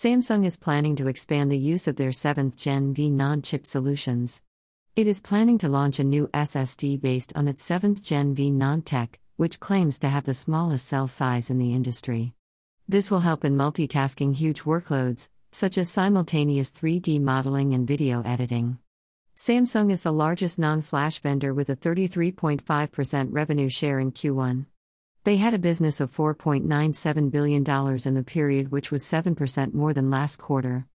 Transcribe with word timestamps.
Samsung 0.00 0.46
is 0.46 0.56
planning 0.56 0.94
to 0.94 1.08
expand 1.08 1.50
the 1.50 1.58
use 1.58 1.88
of 1.88 1.96
their 1.96 2.10
7th 2.12 2.54
Gen 2.54 2.94
V 2.94 3.10
NAND 3.10 3.42
chip 3.42 3.66
solutions. 3.66 4.42
It 4.94 5.08
is 5.08 5.20
planning 5.20 5.58
to 5.58 5.68
launch 5.68 5.98
a 5.98 6.04
new 6.04 6.28
SSD 6.28 7.00
based 7.00 7.32
on 7.34 7.48
its 7.48 7.68
7th 7.68 8.00
Gen 8.00 8.32
V 8.32 8.52
NAND 8.52 8.84
tech, 8.84 9.18
which 9.38 9.58
claims 9.58 9.98
to 9.98 10.08
have 10.08 10.22
the 10.22 10.34
smallest 10.34 10.86
cell 10.86 11.08
size 11.08 11.50
in 11.50 11.58
the 11.58 11.74
industry. 11.74 12.32
This 12.88 13.10
will 13.10 13.26
help 13.26 13.44
in 13.44 13.56
multitasking 13.56 14.36
huge 14.36 14.62
workloads, 14.62 15.30
such 15.50 15.76
as 15.76 15.90
simultaneous 15.90 16.70
3D 16.70 17.20
modeling 17.20 17.74
and 17.74 17.84
video 17.84 18.22
editing. 18.22 18.78
Samsung 19.36 19.90
is 19.90 20.04
the 20.04 20.12
largest 20.12 20.60
NAND 20.60 20.84
flash 20.84 21.18
vendor 21.18 21.52
with 21.52 21.70
a 21.70 21.74
33.5% 21.74 23.28
revenue 23.32 23.68
share 23.68 23.98
in 23.98 24.12
Q1. 24.12 24.66
They 25.24 25.36
had 25.36 25.52
a 25.52 25.58
business 25.58 26.00
of 26.00 26.10
$4.97 26.10 27.30
billion 27.30 27.64
in 28.06 28.14
the 28.14 28.24
period, 28.24 28.70
which 28.70 28.90
was 28.90 29.02
7% 29.02 29.74
more 29.74 29.92
than 29.92 30.10
last 30.10 30.36
quarter. 30.36 30.86